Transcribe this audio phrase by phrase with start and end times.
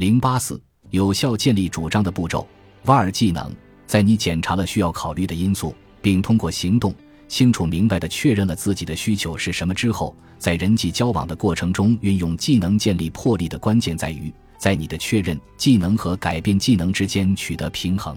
[0.00, 0.58] 零八四
[0.88, 2.48] 有效建立主张的步骤。
[2.86, 3.54] 瓦尔技能，
[3.86, 6.94] 在你检查了需要考虑的因素，并通过行动
[7.28, 18.16] 清楚明白地确认了自己的需求是什么之后，在人际交往的过程中运用技能建立魄力的关键在于，在你的确认技能和改变技能之间取得平衡。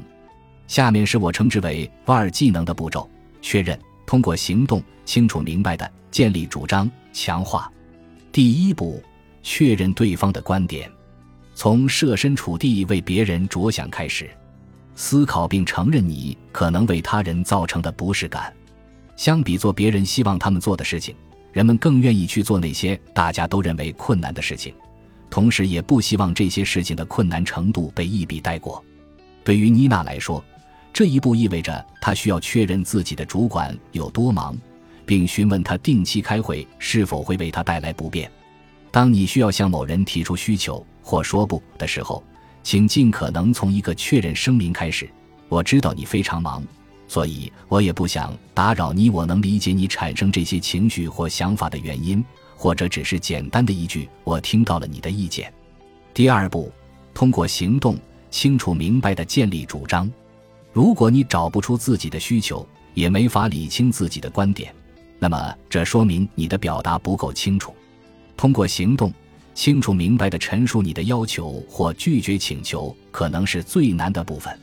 [0.67, 3.09] 下面是我称之为瓦尔技能的步骤：
[3.41, 7.69] 确认，通过行动清楚明白的建立主张，强化。
[8.31, 9.03] 第一步，
[9.41, 10.89] 确认对方的观点，
[11.55, 14.29] 从设身处地为别人着想开始。
[14.95, 18.53] 思考并承认你可能为他人造成的不适感。
[19.15, 21.15] 相比做别人希望他们做的事情，
[21.51, 24.73] 人们更愿意去做那些大家都认为困难的事情，
[25.29, 28.83] 同时也不希望这些事情的困难程度被一笔带过。
[29.43, 30.43] 对于妮娜来说，
[30.91, 34.55] 这一步意味着她需要确认自己的主管有多忙，
[35.05, 38.31] 并询问他定期开会是否会为他带来不便。
[38.91, 42.23] 当你需要向某人提出需求或说不的时候，
[42.63, 45.07] 请尽可能从一个确认声明开始。
[45.49, 46.63] 我知道你非常忙，
[47.07, 49.09] 所以我也不想打扰你。
[49.09, 52.23] 我能理解你产生这些情绪或想法的原因，
[52.55, 55.53] 或者只是简单的一句“我听到了你的意见”。
[56.13, 56.71] 第二步，
[57.13, 57.97] 通过行动
[58.31, 60.09] 清楚明白地建立主张。
[60.71, 64.73] 如果你找不出自己的需求，也没法理清自己的观点，
[65.19, 67.75] 那么这说明你的表达不够清楚。
[68.37, 69.13] 通过行动。
[69.53, 74.57] 清楚明白地陈述你的要求或拒绝请求，可能是最难的部分。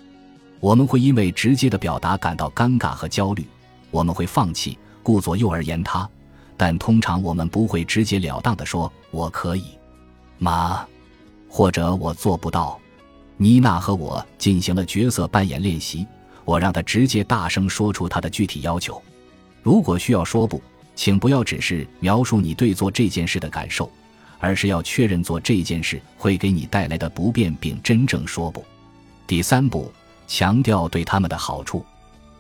[0.58, 3.46] 我们会因为直接的表达感到尴尬和焦虑，
[3.90, 6.08] 我们会放弃，顾左右而言他。
[6.56, 9.64] 但通常我们不会直截了当地说“我可以
[10.38, 10.86] 吗”
[11.48, 12.78] 或者“我做不到”。
[13.38, 16.06] 妮娜和我进行了角色扮演练习，
[16.44, 19.00] 我让她直接大声说出她的具体要求。
[19.62, 20.60] 如果需要说不，
[20.94, 23.90] 请不要只是描述你对做这件事的感受。
[24.40, 28.64] 而是要确认做这件事会给你带来的不便，并真正说不。
[29.26, 29.92] 第三步，
[30.26, 31.84] 强调对他们的好处。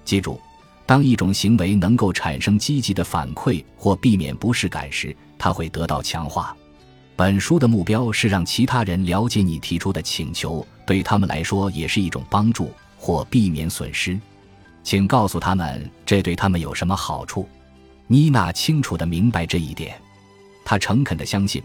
[0.04, 0.40] 记住，
[0.86, 6.56] 当一种行为能够产生积极的反馈或避免不适感时，它会得到强化。
[7.14, 14.18] 本书的目标是让其他人了解你提出的请求对他们来说也是一种帮助或避免损失。
[14.82, 17.46] 请告诉他们这对他们有什么好处。
[18.06, 20.00] 妮娜清楚地明白这一点，
[20.64, 21.62] 她诚恳地相信。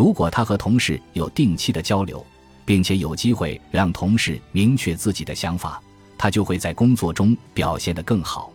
[0.00, 2.24] 如果他和同事有定期的交流，
[2.64, 5.78] 并且有机会让同事明确自己的想法，
[6.16, 8.50] 他就会在工作中表现得更好。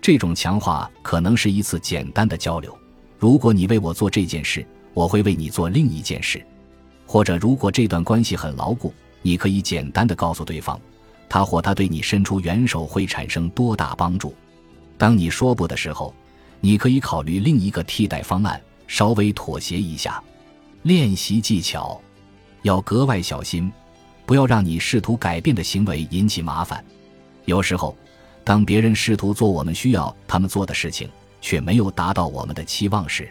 [0.00, 2.74] 这种强化可能是一次简单的交流。
[3.18, 6.42] 如果你为我做这件事，我会为你做另一件事。
[7.04, 8.90] 或者，如果这段关系很牢固，
[9.20, 10.80] 你可以简单的告诉对方，
[11.28, 14.34] 他或他对你伸出援手会产生多大帮助。
[14.96, 16.14] 当你说不的时候，
[16.62, 20.18] 你可以考虑另一个替代方案，稍微妥协一下。
[20.82, 22.00] 练习技巧，
[22.62, 23.70] 要格外小心，
[24.24, 26.84] 不要让你试图改变的行为引起麻烦。
[27.44, 27.96] 有时候，
[28.44, 31.08] 当别人试图做我们需要他们做的事情，
[31.40, 33.28] 却没有达到我们的期望时，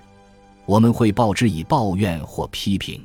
[0.66, 3.04] 我们会报之以抱怨或批评。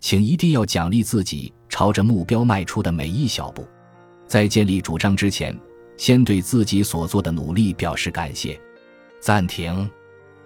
[0.00, 3.66] 请一定要奖励自己朝着目标迈出的每一小步。
[4.26, 5.58] 在建立主张之前，
[5.96, 8.60] 先对自己所做的努力表示感谢。
[9.20, 9.90] 暂停。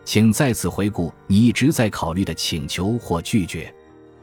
[0.04, 3.72] 请再次回顾你一直在考虑的请求或拒绝，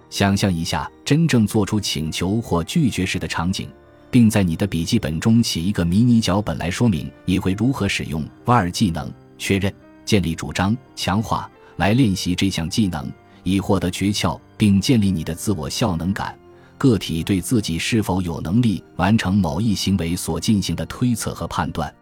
[0.10, 3.70] 想象一下真正做出请求或拒绝时的场景，
[4.12, 9.74] 并在你的笔记本中写一个迷你脚本来说明你会如何使用瓦尔技能确认、
[10.04, 13.10] 建立主张、强化来练习这项技能，
[13.44, 16.38] 以获得诀窍并建立你的自我效能感。
[16.78, 21.94] 个体对自己是否有能力完成某一行为所进行的推测和判断。